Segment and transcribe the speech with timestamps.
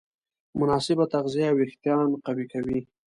[0.59, 2.79] مناسب تغذیه وېښتيان قوي کوي.